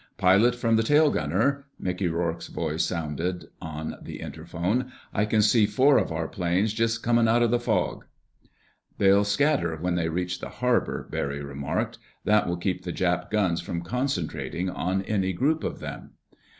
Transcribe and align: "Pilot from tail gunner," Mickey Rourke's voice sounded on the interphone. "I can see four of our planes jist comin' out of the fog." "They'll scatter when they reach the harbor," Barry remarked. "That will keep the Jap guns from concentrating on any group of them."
"Pilot 0.17 0.55
from 0.55 0.77
tail 0.77 1.11
gunner," 1.11 1.67
Mickey 1.79 2.07
Rourke's 2.07 2.47
voice 2.47 2.83
sounded 2.83 3.49
on 3.61 3.97
the 4.01 4.17
interphone. 4.19 4.91
"I 5.13 5.25
can 5.25 5.43
see 5.43 5.67
four 5.67 5.99
of 5.99 6.11
our 6.11 6.27
planes 6.27 6.73
jist 6.73 7.03
comin' 7.03 7.27
out 7.27 7.43
of 7.43 7.51
the 7.51 7.59
fog." 7.59 8.05
"They'll 8.97 9.23
scatter 9.23 9.75
when 9.77 9.93
they 9.93 10.09
reach 10.09 10.39
the 10.39 10.49
harbor," 10.49 11.07
Barry 11.11 11.43
remarked. 11.43 11.99
"That 12.25 12.47
will 12.47 12.57
keep 12.57 12.81
the 12.83 12.91
Jap 12.91 13.29
guns 13.29 13.61
from 13.61 13.83
concentrating 13.83 14.71
on 14.71 15.03
any 15.03 15.33
group 15.33 15.63
of 15.63 15.77
them." 15.81 16.13